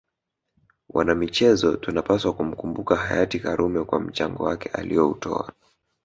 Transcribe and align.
Wanamichezo 0.89 1.77
tunapswa 1.77 2.33
kumkumbuka 2.33 2.95
Hayati 2.95 3.39
Karume 3.39 3.83
kwa 3.83 3.99
mchango 3.99 4.43
wake 4.43 4.69
alioutoa 4.69 5.51